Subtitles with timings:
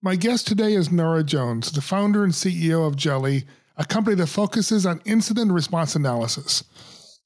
[0.00, 3.44] My guest today is Nora Jones, the founder and CEO of Jeli,
[3.76, 6.62] a company that focuses on incident response analysis.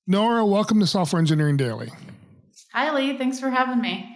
[0.06, 1.90] Nora, welcome to Software Engineering Daily.
[2.72, 3.18] Hi, Lee.
[3.18, 4.08] Thanks for having me.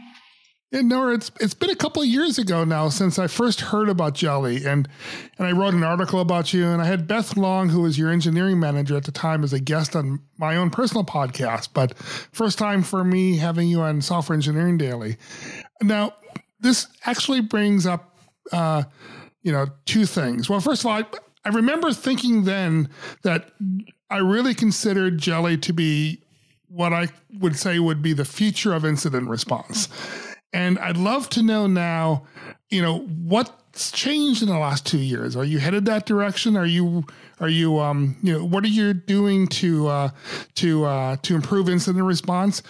[0.72, 3.90] Yeah, Nora, it's it's been a couple of years ago now since I first heard
[3.90, 4.88] about Jeli, and
[5.36, 8.10] and I wrote an article about you, and I had Beth Long, who was your
[8.10, 11.68] engineering manager at the time, as a guest on my own personal podcast.
[11.74, 15.18] But first time for me having you on Software Engineering Daily.
[15.82, 16.14] Now,
[16.59, 18.16] this actually brings up
[18.52, 18.84] uh,
[19.42, 20.48] you know, two things.
[20.48, 21.05] Well, first of all, I,
[21.45, 22.89] I remember thinking then
[23.23, 23.51] that
[24.11, 26.20] I really considered Jeli to be
[26.69, 27.09] what I
[27.39, 29.89] would say would be the future of incident response.
[30.53, 32.25] And I'd love to know now,
[32.70, 35.37] you know, what's changed in the last two years?
[35.37, 36.56] Are you headed that direction?
[36.56, 37.05] Are you
[37.41, 40.09] are you um you know what are you doing to uh
[40.55, 42.62] to uh to improve incident response?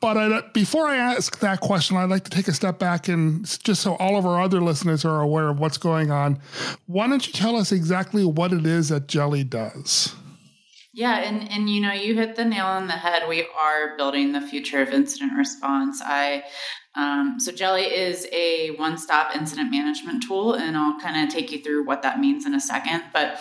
[0.00, 3.44] But I, before I ask that question, I'd like to take a step back and
[3.64, 6.40] just so all of our other listeners are aware of what's going on,
[6.86, 10.14] why don't you tell us exactly what it is that Jeli does?
[10.92, 13.28] Yeah, and and you know, you hit the nail on the head.
[13.28, 16.02] We are building the future of incident response.
[16.04, 16.42] I
[16.96, 21.62] um, so Jeli is a one-stop incident management tool, and I'll kind of take you
[21.62, 23.04] through what that means in a second.
[23.12, 23.40] But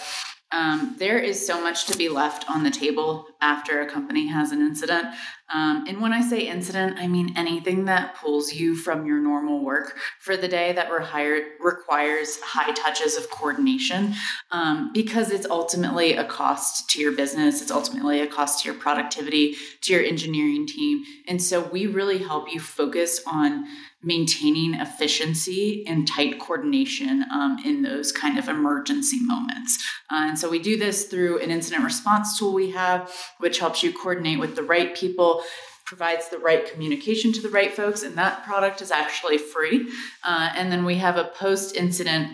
[0.51, 4.51] um, there is so much to be left on the table after a company has
[4.51, 5.07] an incident.
[5.53, 9.63] Um, and when I say incident, I mean anything that pulls you from your normal
[9.63, 14.13] work for the day that requires high touches of coordination
[14.51, 17.61] um, because it's ultimately a cost to your business.
[17.61, 21.03] It's ultimately a cost to your productivity, to your engineering team.
[21.27, 23.67] And so we really help you focus on
[24.03, 29.83] maintaining efficiency and tight coordination um, in those kind of emergency moments.
[30.11, 33.81] Uh, and so we do this through an incident response tool we have, which helps
[33.83, 35.43] you coordinate with the right people
[35.87, 39.89] provides the right communication to the right folks, and that product is actually free.
[40.21, 42.29] Uh, and then we have a post incident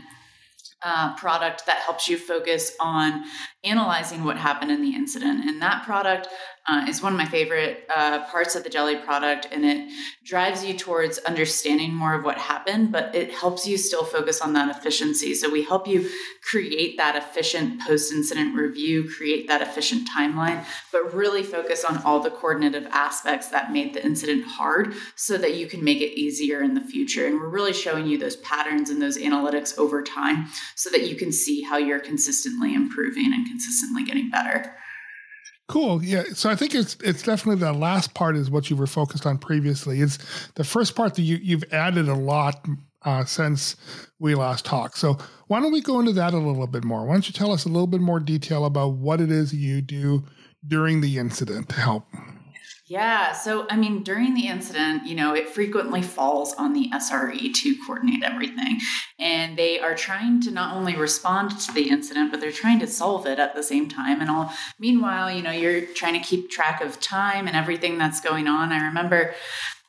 [0.84, 3.23] uh, product that helps you focus on
[3.64, 5.45] analyzing what happened in the incident.
[5.45, 6.28] And that product
[6.66, 9.91] uh, is one of my favorite uh, parts of the Jeli product and it
[10.24, 14.53] drives you towards understanding more of what happened but it helps you still focus on
[14.53, 16.09] that efficiency so we help you
[16.41, 22.31] create that efficient post-incident review create that efficient timeline but really focus on all the
[22.31, 26.74] coordinative aspects that made the incident hard so that you can make it easier in
[26.74, 30.45] the future and we're really showing you those patterns and those analytics over time
[30.75, 34.75] so that you can see how you're consistently improving and consistently getting better
[35.69, 36.03] Cool.
[36.03, 36.24] Yeah.
[36.34, 39.38] So I think it's it's definitely the last part is what you were focused on
[39.38, 40.02] previously.
[40.02, 40.19] It's
[40.56, 42.66] the first part that you you've added a lot
[43.03, 43.75] uh, since
[44.19, 44.97] we last talked.
[44.97, 47.06] So why don't we go into that a little bit more?
[47.06, 49.81] Why don't you tell us a little bit more detail about what it is you
[49.81, 50.25] do
[50.68, 52.06] during the incident to help?
[52.88, 53.31] Yeah.
[53.31, 57.75] So, I mean, during the incident, you know, it frequently falls on the SRE to
[57.85, 58.79] coordinate everything.
[59.17, 62.88] And they are trying to not only respond to the incident, but they're trying to
[62.88, 64.19] solve it at the same time.
[64.19, 68.19] And all, meanwhile, you know, you're trying to keep track of time and everything that's
[68.19, 68.73] going on.
[68.73, 69.33] I remember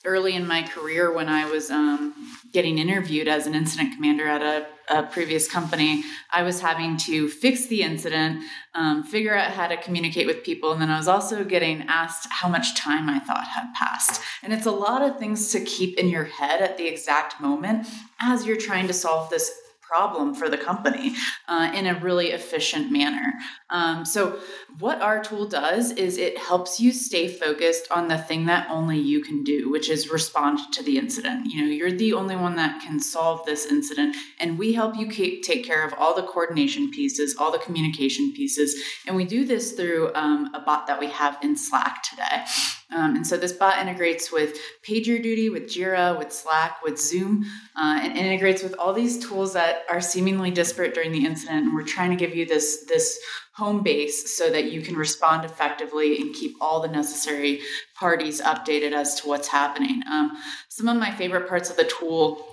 [0.05, 2.15] early in my career when I was um,
[2.53, 6.03] getting interviewed as an incident commander at a, a, previous company,
[6.33, 8.43] I was having to fix the incident,
[8.75, 12.29] um, figure out how to communicate with people, and then I was also getting asked
[12.31, 14.21] how much time I thought had passed.
[14.43, 17.87] And it's a lot of things to keep in your head at the exact moment
[18.21, 19.51] as you're trying to solve this
[19.87, 21.15] problem for the company
[21.49, 23.33] uh, in a really efficient manner.
[23.71, 24.39] Um, so,
[24.79, 28.99] what our tool does is it helps you stay focused on the thing that only
[28.99, 31.47] you can do, which is respond to the incident.
[31.47, 35.09] You know, you're the only one that can solve this incident, and we help you
[35.09, 38.75] keep, take care of all the coordination pieces, all the communication pieces,
[39.07, 42.45] and we do this through um, a bot that we have in Slack today.
[42.93, 44.57] Um, and so this bot integrates with
[44.87, 47.45] PagerDuty, with Jira, with Slack, with Zoom,
[47.77, 51.67] uh, and integrates with all these tools that are seemingly disparate during the incident.
[51.67, 53.19] And we're trying to give you this this
[53.53, 57.61] home base so that you can respond effectively and keep all the necessary
[57.95, 60.03] parties updated as to what's happening.
[60.11, 60.37] Um,
[60.69, 62.45] some of my favorite parts of the tool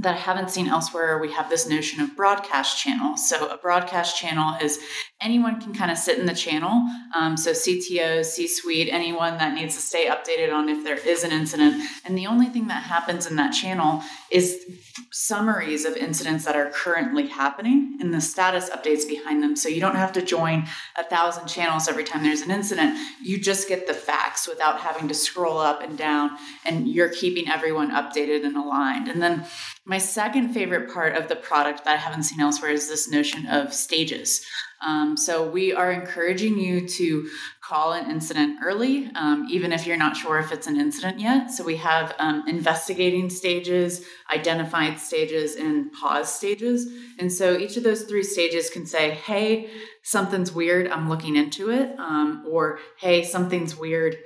[0.00, 3.16] that I haven't seen elsewhere, we have this notion of broadcast channel.
[3.18, 4.78] So, a broadcast channel is
[5.20, 6.82] anyone can kind of sit in the channel.
[7.14, 11.22] Um, so, CTO, C suite, anyone that needs to stay updated on if there is
[11.22, 11.82] an incident.
[12.04, 14.64] And the only thing that happens in that channel is
[15.12, 19.54] summaries of incidents that are currently happening and the status updates behind them.
[19.54, 22.96] So, you don't have to join a thousand channels every time there's an incident.
[23.22, 26.30] You just get the facts without having to scroll up and down,
[26.64, 29.08] and you're keeping everyone updated and aligned.
[29.08, 29.44] And then
[29.90, 33.48] My second favorite part of the product that I haven't seen elsewhere is this notion
[33.48, 34.46] of stages.
[34.86, 37.28] Um, so we are encouraging you to
[37.60, 41.50] call an incident early, um, even if you're not sure if it's an incident yet.
[41.50, 46.86] So we have um, investigating stages, identified stages, and pause stages.
[47.18, 49.70] And so each of those three stages can say, hey,
[50.04, 54.16] something's weird, I'm looking into it, um, or hey, something's weird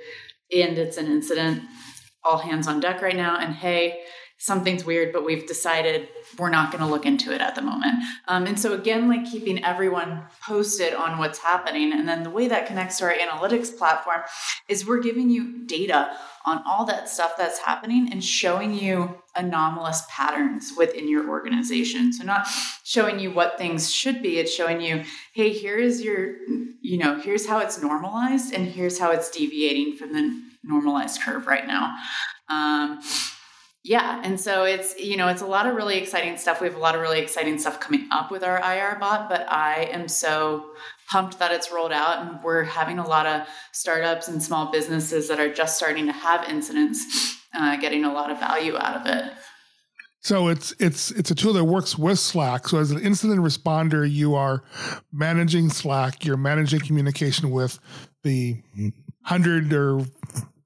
[0.55, 1.63] and it's an incident,
[2.23, 4.01] all hands on deck right now, and hey,
[4.37, 7.93] something's weird, but we've decided we're not going to look into it at the moment.
[8.27, 11.93] Um, and so, again, like keeping everyone posted on what's happening.
[11.93, 14.21] And then the way that connects to our analytics platform
[14.67, 20.03] is we're giving you data on all that stuff that's happening and showing you anomalous
[20.09, 22.11] patterns within your organization.
[22.11, 22.47] So, not
[22.83, 25.03] showing you what things should be, it's showing you,
[25.33, 26.35] hey, here's your,
[26.81, 31.47] you know, here's how it's normalized and here's how it's deviating from the normalized curve
[31.47, 31.95] right now.
[32.49, 33.01] Um,
[33.85, 36.59] yeah, and so it's you know it's a lot of really exciting stuff.
[36.59, 39.45] We have a lot of really exciting stuff coming up with our IR bot, but
[39.47, 40.71] I am so
[41.11, 45.27] pumped that it's rolled out and we're having a lot of startups and small businesses
[45.27, 49.05] that are just starting to have incidents uh, getting a lot of value out of
[49.05, 49.31] it.
[50.21, 52.67] So it's it's it's a tool that works with Slack.
[52.67, 54.63] So as an incident responder, you are
[55.13, 57.77] managing Slack, you're managing communication with
[58.23, 58.63] the
[59.21, 60.07] hundred or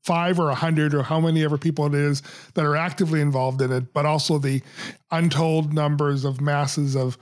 [0.03, 2.21] five or a hundred or how many ever people it is
[2.53, 4.61] that are actively involved in it, but also the
[5.11, 7.17] untold numbers of masses of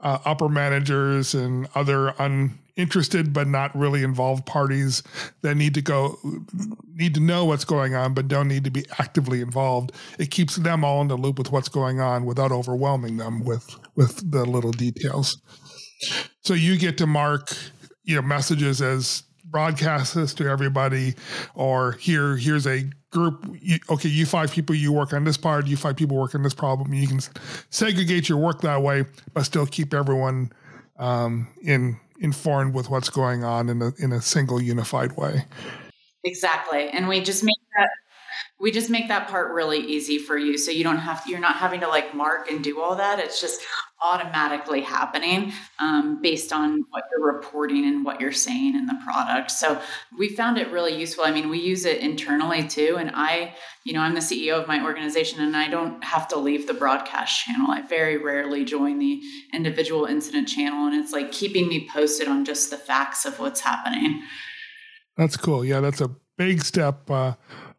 [0.00, 5.02] uh, upper managers and other uninterested but not really involved parties
[5.42, 6.18] that need to go
[6.94, 9.92] need to know what's going on but don't need to be actively involved.
[10.18, 13.76] It keeps them all in the loop with what's going on without overwhelming them with
[13.94, 15.40] with the little details.
[16.42, 17.56] So you get to mark
[18.04, 21.14] you know messages as broadcast this to everybody
[21.54, 25.66] or here here's a group you, okay you five people you work on this part
[25.66, 27.20] you five people work on this problem you can
[27.70, 30.50] segregate your work that way but still keep everyone
[30.98, 35.44] um, in informed with what's going on in a in a single unified way.
[36.24, 36.88] Exactly.
[36.88, 37.90] And we just make that
[38.58, 40.56] we just make that part really easy for you.
[40.56, 43.18] So you don't have you're not having to like mark and do all that.
[43.18, 43.60] It's just
[44.02, 49.50] automatically happening um, based on what you're reporting and what you're saying in the product.
[49.50, 49.80] So
[50.18, 51.24] we found it really useful.
[51.24, 52.96] I mean we use it internally too.
[52.98, 53.54] And i
[53.84, 56.74] you know i'm the ceo of my organization and i don't have to leave the
[56.74, 57.70] broadcast channel.
[57.70, 59.20] I very rarely join the
[59.52, 60.86] individual incident channel.
[60.86, 64.22] And it's like keeping me posted on just the facts of what's happening.
[65.18, 65.62] That's cool.
[65.62, 67.34] Yeah that's a big step uh,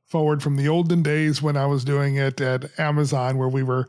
[0.08, 3.88] forward from the olden days when I was doing it at Amazon, where we were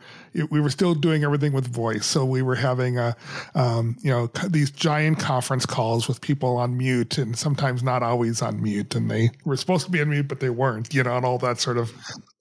[0.50, 2.06] we were still doing everything with voice.
[2.06, 3.16] So we were having a
[3.54, 8.42] um, you know these giant conference calls with people on mute, and sometimes not always
[8.42, 10.92] on mute, and they were supposed to be on mute, but they weren't.
[10.92, 11.92] You know, and all that sort of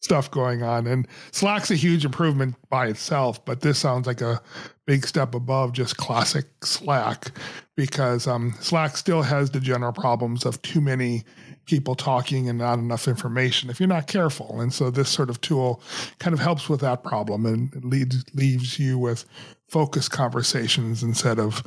[0.02, 0.88] stuff going on.
[0.88, 4.42] And Slack's a huge improvement by itself, but this sounds like a
[4.86, 7.32] big step above just classic Slack
[7.76, 11.24] because um, Slack still has the general problems of too many
[11.68, 14.60] people talking and not enough information if you're not careful.
[14.60, 15.82] And so this sort of tool
[16.20, 19.26] kind of helps with that problem and leads leaves you with
[19.68, 21.62] focused conversations instead of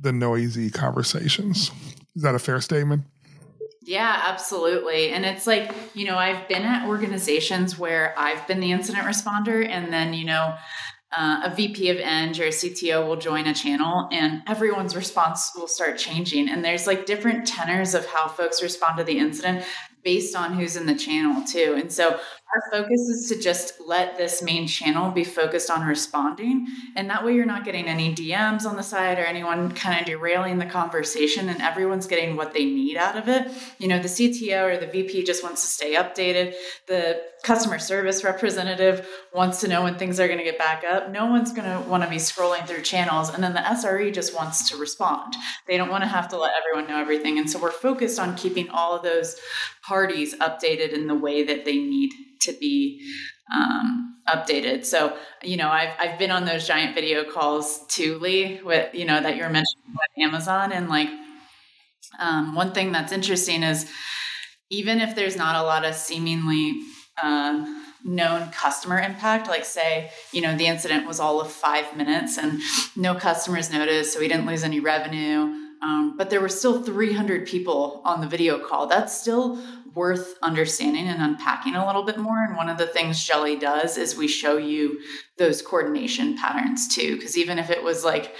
[0.00, 1.70] the noisy conversations.
[2.14, 3.04] Is that a fair statement?
[3.82, 5.10] Yeah, absolutely.
[5.10, 9.66] And it's like, you know, I've been at organizations where I've been the incident responder
[9.66, 10.56] and then, you know,
[11.16, 15.52] uh, a VP of Eng or a CTO will join a channel and everyone's response
[15.56, 16.48] will start changing.
[16.48, 19.64] And there's like different tenors of how folks respond to the incident
[20.02, 21.74] based on who's in the channel too.
[21.78, 22.20] And so
[22.56, 26.66] our focus is to just let this main channel be focused on responding.
[26.94, 30.06] And that way you're not getting any DMs on the side or anyone kind of
[30.06, 33.50] derailing the conversation and everyone's getting what they need out of it.
[33.78, 36.54] You know, the CTO or the VP just wants to stay updated.
[36.86, 41.10] The customer service representative wants to know when things are going to get back up.
[41.10, 43.32] No one's going to want to be scrolling through channels.
[43.32, 45.34] And then the SRE just wants to respond.
[45.66, 47.38] They don't want to have to let everyone know everything.
[47.38, 49.36] And so we're focused on keeping all of those
[49.82, 52.12] parties updated in the way that they need
[52.46, 53.06] to be
[53.54, 54.84] um, updated.
[54.84, 59.04] So, you know, I've, I've been on those giant video calls too, Lee, with, you
[59.04, 60.72] know, that you're mentioning with Amazon.
[60.72, 61.08] And like,
[62.18, 63.90] um, one thing that's interesting is
[64.70, 66.80] even if there's not a lot of seemingly
[67.22, 72.38] um, known customer impact, like say, you know, the incident was all of five minutes
[72.38, 72.60] and
[72.96, 75.52] no customers noticed, so we didn't lose any revenue.
[75.82, 78.86] Um, but there were still 300 people on the video call.
[78.86, 79.58] That's still
[79.96, 82.44] worth understanding and unpacking a little bit more.
[82.44, 85.00] And one of the things Jeli does is we show you
[85.38, 87.16] those coordination patterns too.
[87.16, 88.34] Because even if it was like,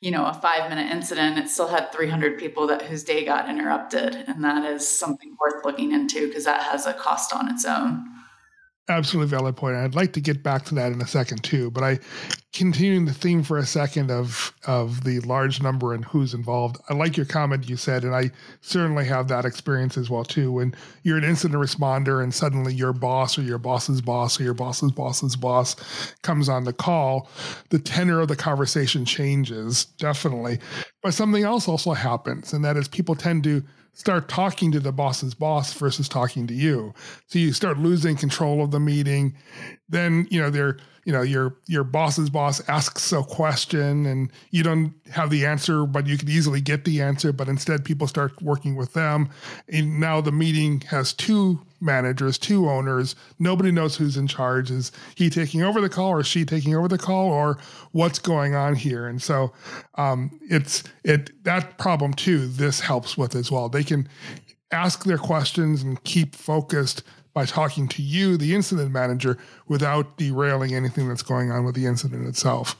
[0.00, 3.48] you know, a five minute incident, it still had 300 people that whose day got
[3.48, 4.14] interrupted.
[4.28, 8.17] And that is something worth looking into because that has a cost on its own.
[8.88, 9.76] Absolutely valid point.
[9.76, 11.98] I'd like to get back to that in a second too, but I
[12.54, 16.78] continuing the theme for a second of of the large number and who's involved.
[16.88, 18.30] I like your comment you said, and I
[18.60, 20.52] certainly have that experience as well too.
[20.52, 24.54] When you're an incident responder and suddenly your boss or your boss's boss or your
[24.54, 25.76] boss's boss's boss
[26.22, 27.28] comes on the call,
[27.68, 30.58] the tenor of the conversation changes definitely.
[31.02, 33.62] But something else also happens, and that is people tend to
[33.98, 36.94] start talking to the boss's boss versus talking to you.
[37.26, 39.34] So you start losing control of the meeting.
[39.88, 44.62] Then, you know, they're, you know, your your boss's boss asks a question and you
[44.62, 48.40] don't have the answer, but you could easily get the answer, but instead people start
[48.40, 49.30] working with them.
[49.68, 53.14] And now the meeting has two managers, two owners.
[53.38, 54.70] Nobody knows who's in charge.
[54.70, 57.58] Is he taking over the call or she taking over the call or
[57.92, 59.06] what's going on here?
[59.06, 59.52] And so
[59.96, 62.46] um, it's it that problem too.
[62.46, 63.68] This helps with as well.
[63.68, 64.08] They can
[64.70, 67.02] ask their questions and keep focused
[67.34, 71.86] by talking to you, the incident manager, without derailing anything that's going on with the
[71.86, 72.76] incident itself.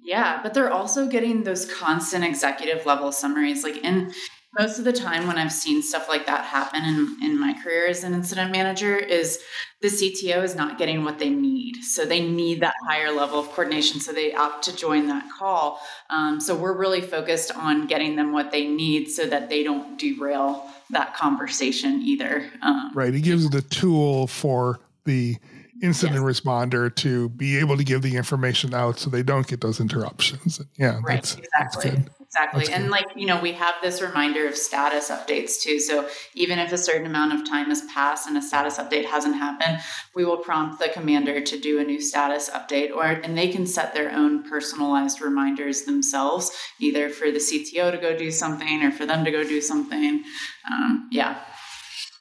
[0.00, 3.64] Yeah, but they're also getting those constant executive level summaries.
[3.64, 4.12] Like in
[4.58, 7.88] most of the time when I've seen stuff like that happen in, in my career
[7.88, 9.40] as an incident manager is
[9.82, 11.82] the CTO is not getting what they need.
[11.82, 14.00] So they need that higher level of coordination.
[14.00, 15.80] So they opt to join that call.
[16.10, 19.98] Um, so we're really focused on getting them what they need so that they don't
[19.98, 22.48] derail that conversation either.
[22.62, 23.14] Um, right.
[23.14, 25.36] It gives the tool for the
[25.82, 26.40] incident yes.
[26.40, 30.60] responder to be able to give the information out so they don't get those interruptions.
[30.76, 31.16] Yeah, right.
[31.16, 31.90] That's, exactly.
[31.90, 32.72] That's Exactly.
[32.72, 35.78] and like, you know, we have this reminder of status updates too.
[35.78, 39.36] So even if a certain amount of time has passed and a status update hasn't
[39.36, 39.78] happened,
[40.14, 43.66] we will prompt the commander to do a new status update or and they can
[43.66, 46.50] set their own personalized reminders themselves,
[46.80, 50.24] either for the CTO to go do something or for them to go do something.
[50.70, 51.38] Um, yeah.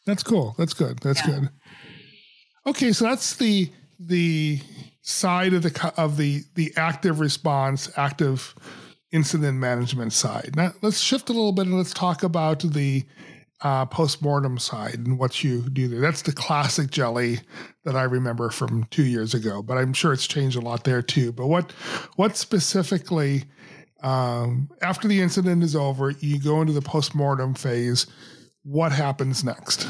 [0.06, 0.54] That's cool.
[0.58, 1.00] That's good.
[1.00, 1.40] That's yeah.
[1.40, 1.50] good.
[2.66, 4.60] Okay, so that's the the
[5.02, 8.56] side of the of the the active response, active
[9.14, 10.56] incident management side.
[10.58, 13.06] Now, let's shift a little bit and let's talk about the
[13.62, 16.02] uh, post-mortem side and what you do there.
[16.02, 17.42] That's the classic Jeli
[17.86, 21.02] that I remember from two years ago, but I'm sure it's changed a lot there
[21.02, 21.32] too.
[21.32, 21.72] But what
[22.18, 23.46] what specifically
[24.02, 28.06] um, after the incident is over, you go into the post-mortem phase.
[28.64, 29.88] What happens next?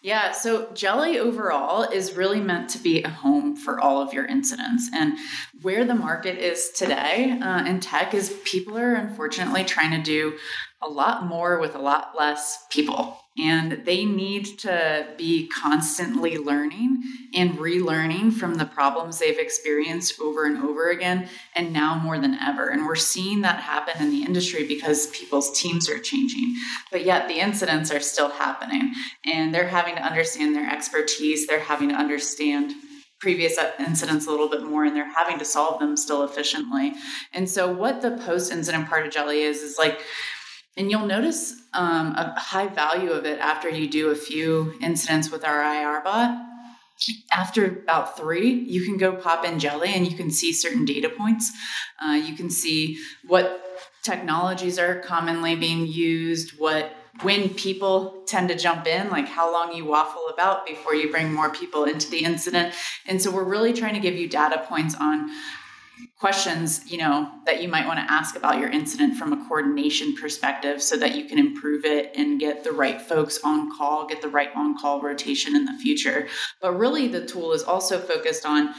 [0.00, 4.26] Yeah, so Jeli overall is really meant to be a home for all of your
[4.26, 4.88] incidents.
[4.94, 5.18] And
[5.62, 10.38] where the market is today uh, in tech is people are unfortunately trying to do
[10.80, 13.18] a lot more with a lot less people.
[13.40, 17.02] And they need to be constantly learning
[17.34, 22.34] and relearning from the problems they've experienced over and over again, and now more than
[22.34, 22.68] ever.
[22.68, 26.56] And we're seeing that happen in the industry because people's teams are changing.
[26.90, 28.92] But yet the incidents are still happening,
[29.24, 32.72] and they're having to understand their expertise, they're having to understand
[33.20, 36.92] previous incidents a little bit more and they're having to solve them still efficiently.
[37.32, 40.00] And so what the post incident part of Jeli is is like
[40.78, 45.30] and you'll notice um, a high value of it after you do a few incidents
[45.30, 46.44] with our IR bot.
[47.32, 51.08] After about three, you can go pop in Jeli and you can see certain data
[51.08, 51.52] points.
[52.00, 53.64] Uh, you can see what
[54.02, 59.72] technologies are commonly being used, what when people tend to jump in, like how long
[59.74, 62.72] you waffle about before you bring more people into the incident.
[63.06, 65.30] And so we're really trying to give you data points on
[66.18, 70.14] questions you know that you might want to ask about your incident from a coordination
[70.16, 74.20] perspective so that you can improve it and get the right folks on call get
[74.22, 76.28] the right on call rotation in the future.
[76.60, 78.74] But really the tool is also focused on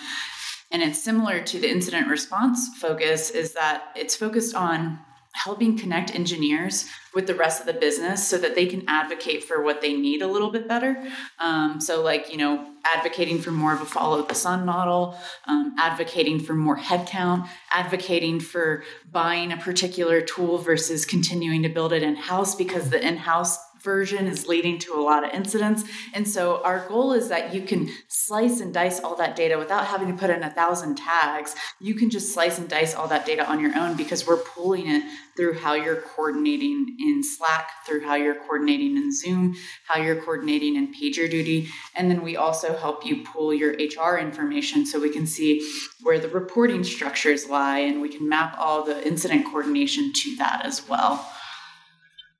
[0.71, 4.99] and it's similar to the incident response focus is that it's focused on
[5.43, 9.63] helping connect engineers with the rest of the business so that they can advocate for
[9.63, 11.01] what they need a little bit better.
[11.39, 15.17] Um, so, like, you know, advocating for more of a follow the sun model,
[15.47, 21.93] um, advocating for more headcount, advocating for buying a particular tool versus continuing to build
[21.93, 25.83] it in house because the in house version is leading to a lot of incidents.
[26.13, 29.87] And so our goal is that you can slice and dice all that data without
[29.87, 31.55] having to put in a thousand tags.
[31.79, 34.89] You can just slice and dice all that data on your own because we're pulling
[34.89, 35.03] it
[35.35, 39.55] through how you're coordinating in Slack, through how you're coordinating in Zoom,
[39.87, 41.69] how you're coordinating in PagerDuty.
[41.95, 45.65] And then we also help you pull your HR information so we can see
[46.01, 50.65] where the reporting structures lie and we can map all the incident coordination to that
[50.65, 51.25] as well.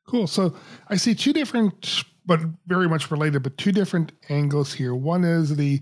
[0.09, 0.25] Cool.
[0.25, 0.55] So
[0.87, 4.95] I see two different, but very much related, but two different angles here.
[4.95, 5.81] One is the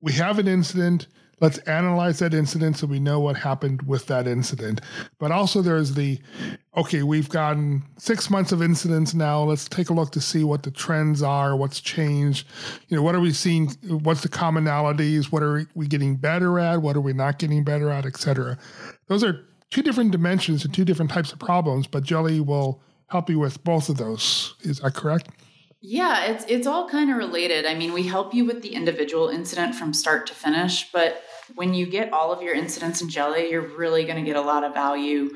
[0.00, 1.08] we have an incident,
[1.42, 4.80] let's analyze that incident so we know what happened with that incident.
[5.18, 6.18] But also there's the
[6.74, 9.42] okay, we've gotten six months of incidents now.
[9.42, 12.46] Let's take a look to see what the trends are, what's changed.
[12.88, 13.68] You know, what are we seeing?
[14.04, 15.26] What's the commonalities?
[15.26, 16.80] What are we getting better at?
[16.80, 18.56] What are we not getting better at, et cetera?
[19.08, 23.30] Those are two different dimensions and two different types of problems, but Jeli will help
[23.30, 24.54] you with both of those.
[24.60, 25.28] Is that correct?
[25.86, 27.66] Yeah, it's it's all kind of related.
[27.66, 31.22] I mean, we help you with the individual incident from start to finish, but
[31.56, 34.40] when you get all of your incidents in Jeli, you're really going to get a
[34.40, 35.30] lot of value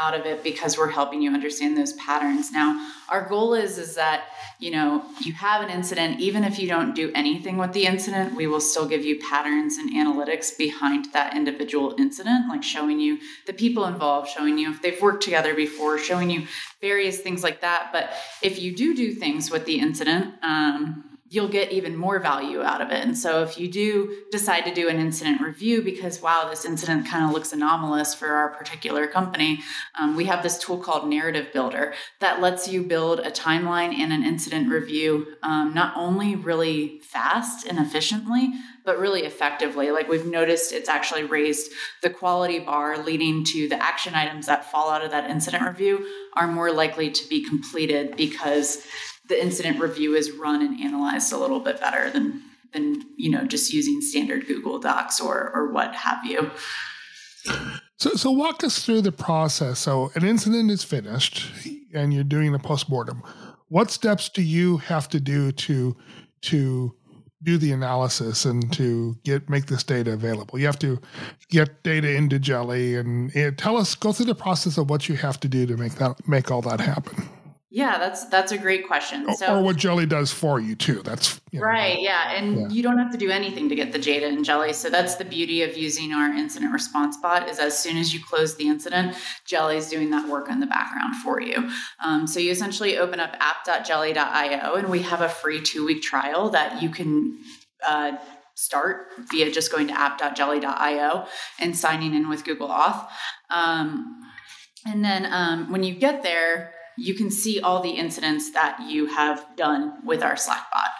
[0.00, 2.52] out of it because we're helping you understand those patterns.
[2.52, 4.24] Now, our goal is is that,
[4.60, 8.36] you know, you have an incident even if you don't do anything with the incident,
[8.36, 13.18] we will still give you patterns and analytics behind that individual incident, like showing you
[13.46, 16.46] the people involved, showing you if they've worked together before, showing you
[16.80, 17.90] various things like that.
[17.92, 18.10] But
[18.42, 22.80] if you do do things with the incident, um, you'll get even more value out
[22.80, 23.04] of it.
[23.04, 27.06] And so if you do decide to do an incident review because, wow, this incident
[27.06, 29.60] kind of looks anomalous for our particular company,
[29.98, 34.12] um, we have this tool called Narrative Builder that lets you build a timeline and
[34.12, 38.50] an incident review um, not only really fast and efficiently,
[38.84, 39.92] but really effectively.
[39.92, 41.70] Like we've noticed it's actually raised
[42.02, 46.04] the quality bar leading to the action items that fall out of that incident review
[46.34, 48.84] are more likely to be completed because
[49.30, 52.42] the incident review is run and analyzed a little bit better than
[52.74, 56.50] than you know just using standard Google Docs or or what have you.
[57.96, 59.78] So, so walk us through the process.
[59.78, 61.50] So, an incident is finished,
[61.94, 63.22] and you're doing a postmortem.
[63.68, 65.96] What steps do you have to do to
[66.42, 66.94] to
[67.42, 70.58] do the analysis and to get make this data available?
[70.58, 71.00] You have to
[71.48, 75.16] get data into Jeli, and, and tell us go through the process of what you
[75.16, 77.28] have to do to make that make all that happen.
[77.72, 79.32] Yeah, that's that's a great question.
[79.36, 81.02] So, or what Jeli does for you too.
[81.04, 82.00] That's you know, right.
[82.00, 82.68] Yeah, and yeah.
[82.68, 84.74] you don't have to do anything to get the data in Jeli.
[84.74, 87.48] So that's the beauty of using our incident response bot.
[87.48, 91.14] Is as soon as you close the incident, Jelly's doing that work in the background
[91.22, 91.70] for you.
[92.04, 96.50] Um, so you essentially open up app.jeli.io, and we have a free two week trial
[96.50, 97.38] that you can.
[97.86, 98.18] Uh,
[98.56, 101.26] start via just going to app.jeli.io
[101.60, 103.08] and signing in with Google Auth.
[103.48, 104.20] Um,
[104.84, 109.06] and then um, when you get there, you can see all the incidents that you
[109.06, 110.90] have done with our Slack bot.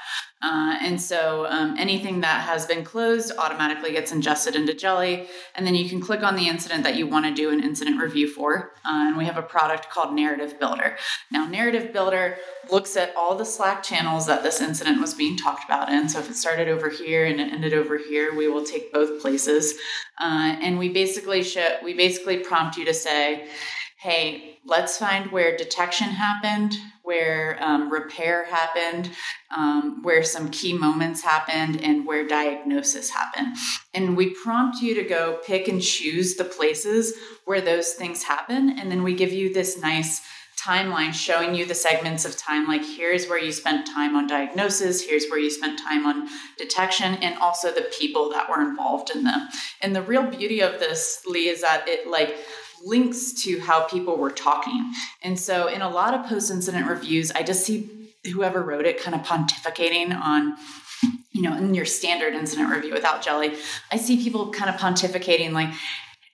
[0.43, 5.27] Uh, and so um, anything that has been closed automatically gets ingested into Jeli.
[5.55, 8.01] And then you can click on the incident that you want to do an incident
[8.01, 8.73] review for.
[8.83, 10.97] Uh, and we have a product called Narrative Builder.
[11.31, 12.39] Now, Narrative Builder
[12.71, 16.09] looks at all the Slack channels that this incident was being talked about in.
[16.09, 19.21] So if it started over here and it ended over here, we will take both
[19.21, 19.75] places.
[20.19, 23.47] Uh, and we basically show, we basically prompt you to say,
[23.99, 29.11] hey, let's find where detection happened, where um, repair happened,
[29.57, 33.57] um, where some key moments happened, and where diagnosis happened.
[33.95, 37.15] And we prompt you to go pick and choose the places
[37.47, 38.79] where those things happen.
[38.79, 40.21] And then we give you this nice
[40.65, 45.03] timeline showing you the segments of time like here's where you spent time on diagnosis
[45.03, 49.25] here's where you spent time on detection and also the people that were involved in
[49.25, 49.49] them
[49.81, 52.37] and the real beauty of this lee is that it like
[52.85, 54.93] links to how people were talking.
[55.23, 59.01] And so in a lot of post incident reviews, I just see whoever wrote it
[59.01, 60.57] kind of pontificating on
[61.33, 63.57] you know in your standard incident review without Jeli
[63.91, 65.73] i see people kind of pontificating like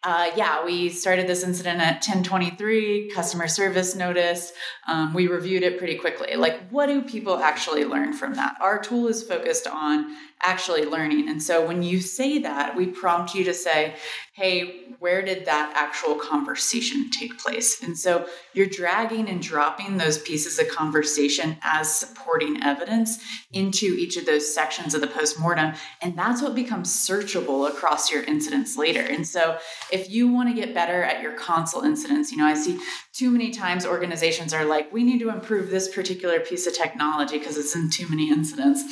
[0.02, 4.52] uh, yeah, we started this incident at 1023, customer service notice.
[4.86, 6.36] Um, we reviewed it pretty quickly.
[6.36, 8.56] Like, what do people actually learn from that?
[8.60, 11.28] Our tool is focused on actually learning.
[11.28, 13.94] And so when you say that, we prompt you to say,
[14.34, 17.82] hey, where did that actual conversation take place?
[17.82, 23.18] And so you're dragging and dropping those pieces of conversation as supporting evidence
[23.52, 25.72] into each of those sections of the postmortem.
[26.02, 29.00] And that's what becomes searchable across your incidents later.
[29.00, 29.58] And so
[29.92, 32.78] if you want to get better at your console incidents, you know, I see
[33.12, 37.38] too many times organizations are like, we need to improve this particular piece of technology
[37.38, 38.82] because it's in too many incidents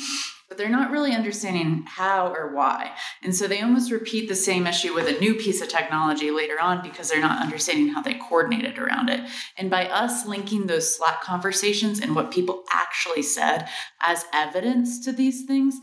[0.47, 2.91] but they're not really understanding how or why.
[3.23, 6.61] And so they almost repeat the same issue with a new piece of technology later
[6.61, 9.27] on because they're not understanding how they coordinated around it.
[9.57, 13.67] And by us linking those Slack conversations and what people actually said
[14.01, 15.75] as evidence to these things,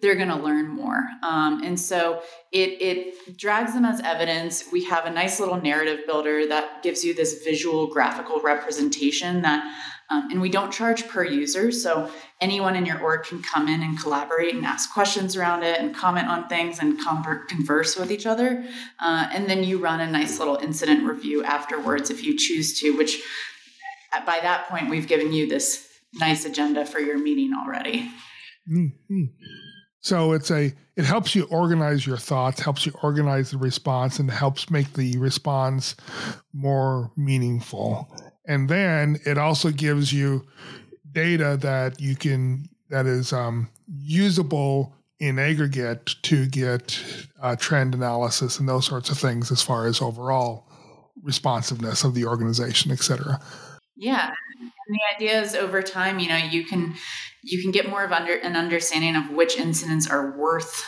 [0.00, 1.04] they're going to learn more.
[1.22, 4.64] Um, and so it, it drags them as evidence.
[4.72, 9.64] We have a nice little narrative builder that gives you this visual graphical representation that
[10.10, 11.70] um, and we don't charge per user.
[11.70, 15.78] So anyone in your org can come in and collaborate and ask questions around it
[15.80, 18.64] and comment on things and convert, converse with each other.
[19.00, 22.96] Uh, and then you run a nice little incident review afterwards if you choose to,
[22.96, 23.20] which
[24.14, 28.10] uh, by that point, we've given you this nice agenda for your meeting already.
[28.70, 29.24] Mm-hmm.
[30.00, 34.30] So it's a it helps you organize your thoughts, helps you organize the response, and
[34.30, 35.94] helps make the response
[36.52, 38.08] more meaningful.
[38.48, 40.44] And then it also gives you
[41.12, 47.00] data that you can that is um, usable in aggregate to get
[47.42, 50.66] uh, trend analysis and those sorts of things as far as overall
[51.22, 53.40] responsiveness of the organization, et cetera.
[53.96, 56.94] Yeah, and the idea is over time, you know, you can
[57.42, 60.84] you can get more of under an understanding of which incidents are worth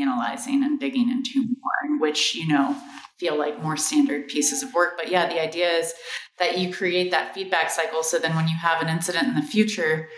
[0.00, 2.76] analyzing and digging into more, and which you know
[3.18, 4.94] feel like more standard pieces of work.
[4.96, 5.94] But yeah, the idea is
[6.38, 9.42] that you create that feedback cycle, so then when you have an incident in the
[9.42, 10.08] future,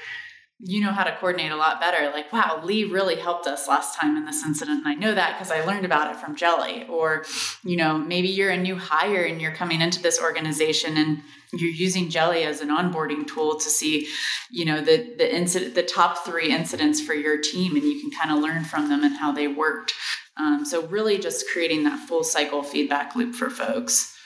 [0.63, 2.11] you know how to coordinate a lot better.
[2.11, 4.85] Like, wow, Lee really helped us last time in this incident.
[4.85, 6.89] And I know that because I learned about it from Jeli.
[6.89, 7.25] Or,
[7.65, 11.23] you know, maybe you're a new hire and you're coming into this organization and
[11.55, 14.07] you're using Jeli as an onboarding tool to see,
[14.51, 18.11] you know, the the incident, the top three incidents for your team, and you can
[18.11, 19.95] kind of learn from them and how they worked.
[20.41, 24.17] Um, so really, just creating that full cycle feedback loop for folks.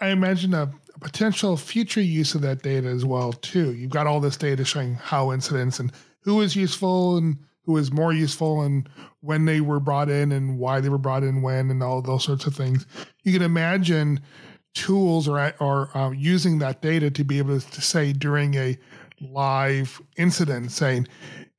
[0.00, 3.72] I imagine a, potential future use of that data as well too.
[3.72, 7.92] You've got all this data showing how incidents and who is useful and who is
[7.92, 8.88] more useful and
[9.20, 12.24] when they were brought in and why they were brought in when and all those
[12.24, 12.84] sorts of things.
[13.22, 14.20] You can imagine
[14.74, 18.76] tools or or uh, using that data to be able to say during a
[19.20, 21.06] live incident saying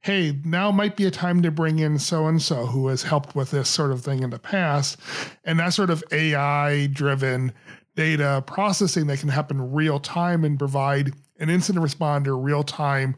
[0.02, 3.36] hey, now might be a time to bring in so and so who has helped
[3.36, 4.98] with this sort of thing in the past.
[5.44, 7.52] And that sort of AI driven
[7.96, 13.16] data processing that can happen real time and provide an incident responder real time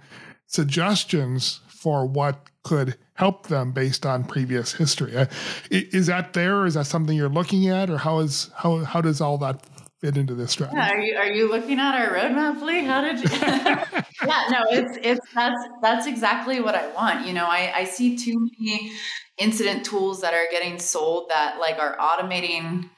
[0.48, 5.28] suggestions for what could help them based on previous history.
[5.70, 6.66] Is that there?
[6.66, 9.66] Is that something you're looking at, or how is how how does all that
[10.02, 10.78] fit into this strategy?
[10.78, 12.84] Yeah, are you are you looking at our roadmap, Lee?
[12.84, 13.30] How did you?
[13.40, 17.28] yeah, no, it's it's that's that's exactly what I want.
[17.28, 18.92] You know, I I see too many
[19.38, 22.90] incident tools that are getting sold that like are automating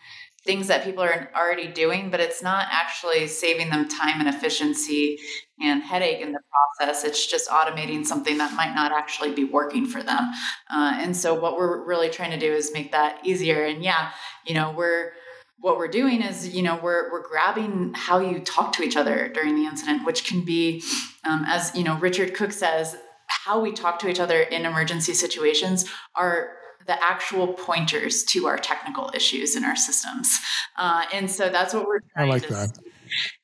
[0.45, 5.17] things that people are already doing, but it's not actually saving them time and efficiency
[5.61, 6.39] and headache in the
[6.77, 7.05] process.
[7.05, 10.31] It's just automating something that might not actually be working for them.
[10.73, 13.63] Uh, and so, what we're really trying to do is make that easier.
[13.63, 14.11] And yeah,
[14.45, 15.11] you know, we're
[15.59, 19.29] what we're doing is, you know, we're we're grabbing how you talk to each other
[19.29, 20.83] during the incident, which can be,
[21.25, 25.13] um, as you know, Richard Cook says, how we talk to each other in emergency
[25.13, 26.51] situations are
[26.85, 30.37] the actual pointers to our technical issues in our systems.
[30.75, 32.77] Uh, and so that's what we're trying I like to that.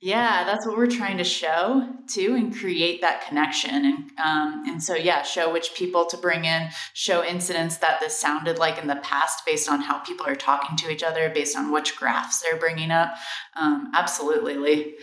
[0.01, 3.85] Yeah, that's what we're trying to show too, and create that connection.
[3.85, 8.17] And um, and so yeah, show which people to bring in, show incidents that this
[8.17, 11.57] sounded like in the past, based on how people are talking to each other, based
[11.57, 13.13] on which graphs they're bringing up.
[13.59, 14.95] Um, absolutely, Lee.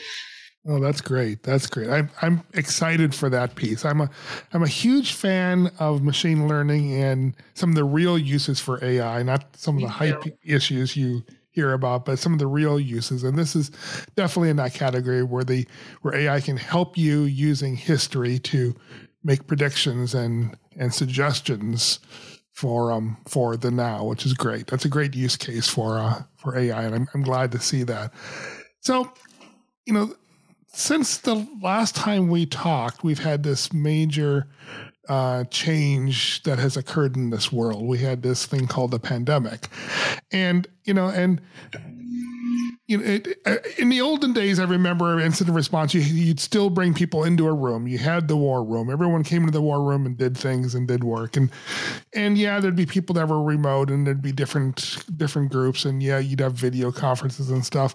[0.69, 1.45] Oh, that's great.
[1.45, 1.89] That's great.
[1.89, 3.85] I'm I'm excited for that piece.
[3.85, 4.11] I'm a
[4.53, 9.23] I'm a huge fan of machine learning and some of the real uses for AI,
[9.23, 11.23] not some of the hype issues you
[11.57, 13.25] hear about, but some of the real uses.
[13.25, 13.71] And this is
[14.15, 15.67] definitely in that category where the
[16.03, 18.77] where AI can help you using history to
[19.25, 21.99] make predictions and and suggestions
[22.53, 24.67] for um for the now, which is great.
[24.67, 27.83] That's a great use case for uh for AI, and I'm I'm glad to see
[27.85, 28.13] that.
[28.81, 29.11] So,
[29.87, 30.15] you know,
[30.69, 34.47] since the last time we talked, we've had this major
[35.09, 37.87] uh, change that has occurred in this world.
[37.87, 39.69] We had this thing called the pandemic,
[40.33, 41.41] and you know, and
[42.87, 45.93] you know, it, uh, in the olden days, I remember incident response.
[45.93, 47.89] You, would still bring people into a room.
[47.89, 48.91] You had the war room.
[48.91, 51.37] Everyone came into the war room and did things and did work.
[51.37, 51.51] And
[52.15, 55.85] and yeah, there'd be people that were remote, and there'd be different different groups.
[55.85, 57.95] And yeah, you'd have video conferences and stuff.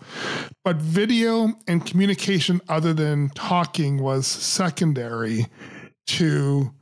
[0.66, 5.48] But video and communication, other than talking, was secondary
[6.08, 6.74] to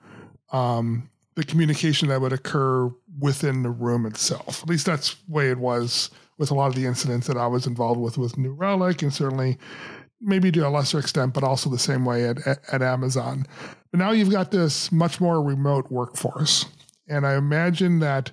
[0.51, 4.61] um, the communication that would occur within the room itself.
[4.63, 7.47] At least that's the way it was with a lot of the incidents that I
[7.47, 9.57] was involved with with New Relic, and certainly
[10.21, 13.45] maybe to a lesser extent, but also the same way at, at, at Amazon.
[13.91, 16.65] But now you've got this much more remote workforce,
[17.07, 18.31] and I imagine that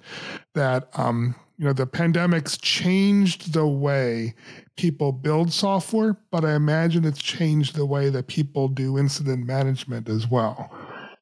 [0.54, 4.34] that um, you know the pandemic's changed the way
[4.76, 10.08] people build software, but I imagine it's changed the way that people do incident management
[10.08, 10.70] as well.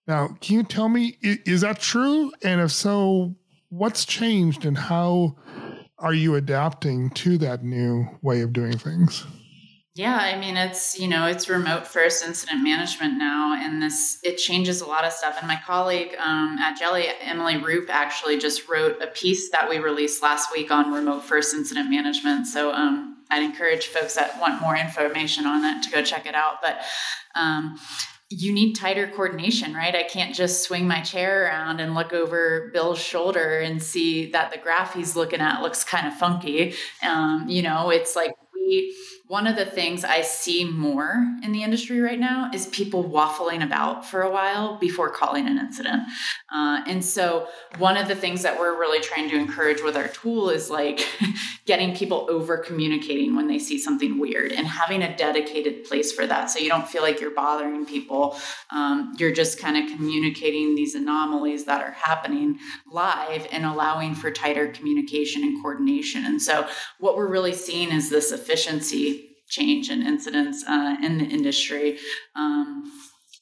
[0.06, 2.32] Now, can you tell me is that true?
[2.42, 3.34] And if so,
[3.70, 5.36] what's changed and how
[5.98, 9.24] are you adapting to that new way of doing things?
[9.96, 14.38] Yeah, I mean it's you know it's remote first incident management now, and this it
[14.38, 15.36] changes a lot of stuff.
[15.38, 19.78] And my colleague um, at Jeli, Emily Ruppe, actually just wrote a piece that we
[19.78, 22.48] released last week on remote first incident management.
[22.48, 26.34] So um, I'd encourage folks that want more information on it to go check it
[26.34, 26.56] out.
[26.60, 26.80] But
[27.36, 27.78] um,
[28.42, 29.94] you need tighter coordination, right?
[29.94, 34.50] I can't just swing my chair around and look over Bill's shoulder and see that
[34.50, 36.74] the graph he's looking at looks kind of funky.
[37.02, 38.94] Um, you know, it's like we
[39.26, 43.64] one of the things I see more in the industry right now is people waffling
[43.64, 46.02] about for a while before calling an incident.
[46.54, 50.08] Uh, and so, one of the things that we're really trying to encourage with our
[50.08, 51.08] tool is like
[51.64, 56.26] getting people over communicating when they see something weird and having a dedicated place for
[56.26, 56.50] that.
[56.50, 58.36] So, you don't feel like you're bothering people.
[58.72, 62.58] Um, you're just kind of communicating these anomalies that are happening
[62.92, 66.26] live and allowing for tighter communication and coordination.
[66.26, 69.14] And so, what we're really seeing is this efficiency
[69.48, 71.98] change and incidents uh, in the industry.
[72.34, 72.90] Um,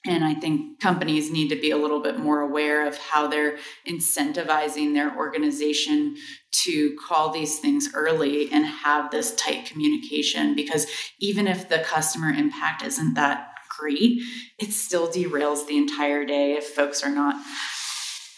[0.04, 3.58] and I think companies need to be a little bit more aware of how they're
[3.88, 6.16] incentivizing their organization
[6.64, 10.56] to call these things early and have this tight communication.
[10.56, 10.86] Because
[11.20, 14.20] even if the customer impact isn't that great,
[14.58, 17.36] it still derails the entire day if folks are not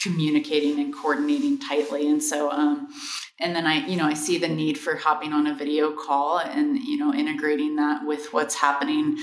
[0.02, 2.08] communicating and coordinating tightly.
[2.10, 2.88] And so, um,
[3.40, 6.38] and then I, you know, I see the need for hopping on a video call
[6.38, 9.16] and, you know, integrating that with what's happening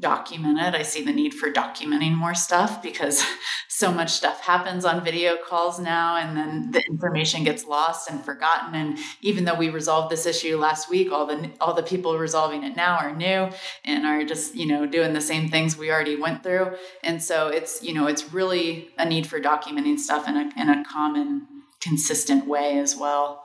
[0.00, 0.74] documented.
[0.74, 3.22] I see the need for documenting more stuff because
[3.68, 8.24] so much stuff happens on video calls now and then the information gets lost and
[8.24, 12.16] forgotten and even though we resolved this issue last week all the all the people
[12.16, 13.50] resolving it now are new
[13.84, 16.74] and are just, you know, doing the same things we already went through.
[17.02, 20.70] And so it's, you know, it's really a need for documenting stuff in a in
[20.70, 21.46] a common
[21.84, 23.44] consistent way as well.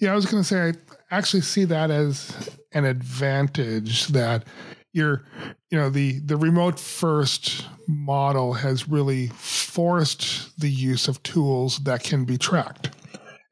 [0.00, 0.72] Yeah, I was going to say, I
[1.10, 4.44] actually see that as an advantage that
[4.92, 5.24] you're,
[5.70, 12.02] you know, the the remote first model has really forced the use of tools that
[12.02, 12.90] can be tracked,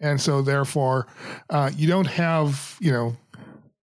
[0.00, 1.06] and so therefore,
[1.50, 3.16] uh, you don't have, you know,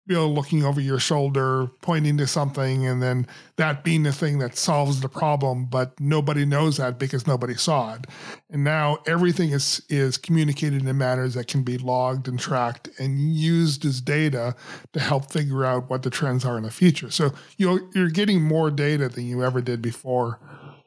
[0.07, 4.57] Bill looking over your shoulder, pointing to something, and then that being the thing that
[4.57, 8.07] solves the problem, but nobody knows that because nobody saw it.
[8.51, 13.35] And now everything is is communicated in manners that can be logged and tracked and
[13.35, 14.55] used as data
[14.93, 17.11] to help figure out what the trends are in the future.
[17.11, 20.39] So you're you're getting more data than you ever did before.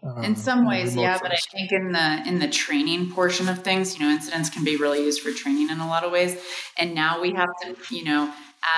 [0.02, 3.64] Uh, in some ways, yeah, but I think in the in the training portion of
[3.64, 6.42] things, you know, incidents can be really used for training in a lot of ways.
[6.78, 8.34] And now we have to, you know,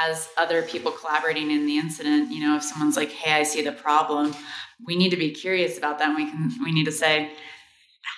[0.08, 3.62] as other people collaborating in the incident, you know, if someone's like, "Hey, I see
[3.62, 4.36] the problem,"
[4.84, 6.10] we need to be curious about that.
[6.10, 7.32] And we can we need to say,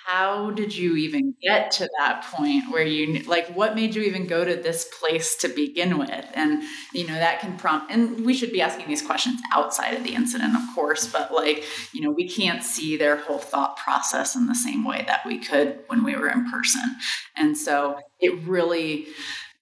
[0.06, 4.26] "How did you even get to that point where you like what made you even
[4.26, 8.34] go to this place to begin with?" And you know, that can prompt and we
[8.34, 12.10] should be asking these questions outside of the incident, of course, but like, you know,
[12.10, 16.04] we can't see their whole thought process in the same way that we could when
[16.04, 16.82] we were in person.
[17.36, 19.06] And so, it really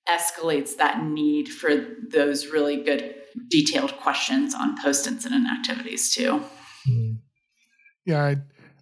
[0.08, 1.70] escalates that need for
[2.08, 3.14] those really good
[3.48, 6.42] detailed questions on post incident activities too.
[6.86, 7.12] Hmm.
[8.04, 8.34] Yeah,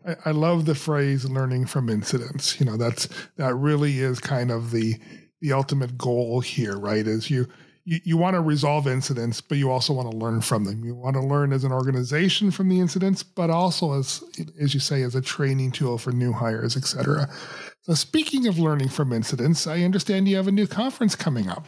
[0.07, 2.59] I, I love the phrase learning from incidents.
[2.61, 4.97] You know, that's that really is kind of the
[5.41, 7.07] the ultimate goal here, right?
[7.07, 7.47] Is you
[7.85, 10.85] you, you want to resolve incidents, but you also want to learn from them.
[10.85, 14.23] You want to learn as an organization from the incidents, but also as
[14.61, 17.29] as you say, as a training tool for new hires, et cetera.
[17.83, 21.67] So, speaking of learning from incidents, I understand you have a new conference coming up.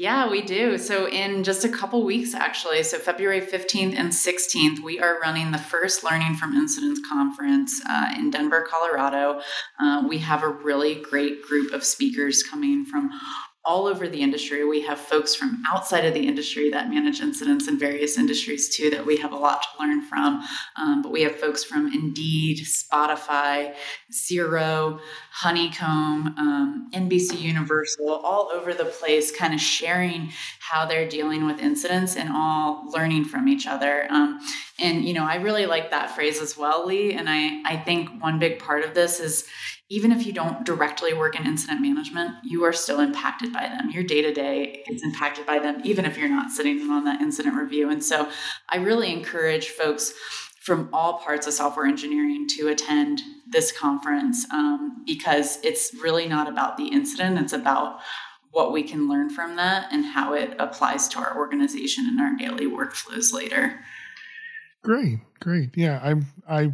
[0.00, 0.78] Yeah, we do.
[0.78, 5.50] So, in just a couple weeks, actually, so February 15th and 16th, we are running
[5.50, 9.42] the first Learning from Incidents conference uh, in Denver, Colorado.
[9.78, 13.10] Uh, we have a really great group of speakers coming from
[13.64, 14.64] all over the industry.
[14.64, 18.88] We have folks from outside of the industry that manage incidents in various industries too,
[18.90, 20.42] that we have a lot to learn from.
[20.80, 23.74] Um, but we have folks from Indeed, Spotify,
[24.10, 31.46] Zero, Honeycomb, um, NBC Universal, all over the place, kind of sharing how they're dealing
[31.46, 34.06] with incidents and all learning from each other.
[34.10, 34.40] Um,
[34.78, 37.12] and you know, I really like that phrase as well, Lee.
[37.12, 39.46] And I I think one big part of this is
[39.90, 43.90] even if you don't directly work in incident management, you are still impacted by them.
[43.90, 47.20] Your day to day is impacted by them, even if you're not sitting on that
[47.20, 47.90] incident review.
[47.90, 48.30] And so
[48.68, 50.14] I really encourage folks
[50.60, 56.48] from all parts of software engineering to attend this conference um, because it's really not
[56.48, 57.98] about the incident, it's about
[58.52, 62.36] what we can learn from that and how it applies to our organization and our
[62.36, 63.80] daily workflows later.
[64.82, 65.70] Great, great.
[65.76, 66.72] Yeah, I'm I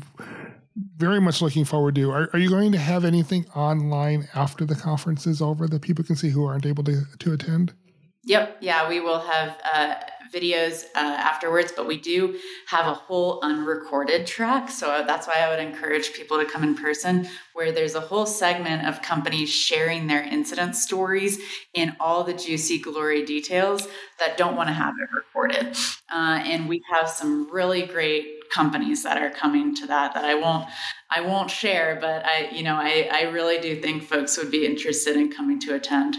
[0.97, 2.11] very much looking forward to.
[2.11, 6.05] Are, are you going to have anything online after the conference is over that people
[6.05, 7.73] can see who aren't able to, to attend?
[8.25, 8.59] Yep.
[8.61, 9.95] Yeah, we will have uh,
[10.35, 14.69] videos uh, afterwards, but we do have a whole unrecorded track.
[14.69, 18.27] So that's why I would encourage people to come in person, where there's a whole
[18.27, 21.39] segment of companies sharing their incident stories
[21.73, 23.87] in all the juicy glory details
[24.19, 25.77] that don't want to have it recorded.
[26.13, 30.35] Uh, and we have some really great companies that are coming to that that I
[30.35, 30.67] won't
[31.11, 34.67] I won't share, but I you know I I really do think folks would be
[34.67, 36.17] interested in coming to attend.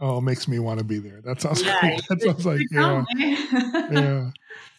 [0.00, 1.20] Oh, it makes me want to be there.
[1.24, 3.04] That sounds yeah, like that sounds like yeah.
[3.16, 4.30] yeah.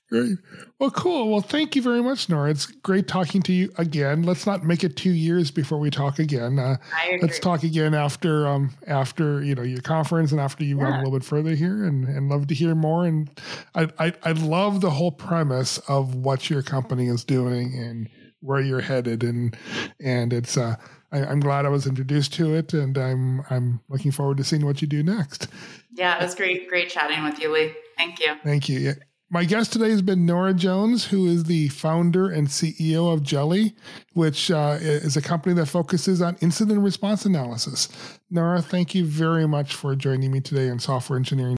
[0.10, 0.38] Great.
[0.78, 1.32] Well, cool.
[1.32, 2.52] Well, thank you very much, Nora.
[2.52, 4.22] It's great talking to you again.
[4.22, 6.60] Let's not make it two years before we talk again.
[6.60, 6.78] Uh,
[7.24, 10.92] let's talk again after um, after you know your conference and after you've yeah.
[10.92, 13.06] gone a little bit further here, and, and love to hear more.
[13.06, 13.32] And
[13.74, 18.08] I, I I love the whole premise of what your company is doing and
[18.42, 19.58] where you're headed, and
[20.00, 20.76] and it's uh,
[21.12, 24.68] I, am glad I was introduced to it, and I'm I'm looking forward to seeing
[24.68, 25.48] what you do next.
[25.94, 27.74] Yeah, it was great great chatting with you, Lee.
[27.98, 28.36] Thank you.
[28.44, 28.80] Thank you.
[28.80, 28.94] Yeah.
[29.32, 33.74] My guest today has been Nora Jones, who is the founder and CEO of Jeli,
[34.14, 37.90] which uh, is a company that focuses on incident response analysis.
[38.30, 41.54] Nora, thank you very much for joining me today on Software Engineering